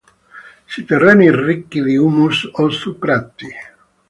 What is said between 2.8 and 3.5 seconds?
prati.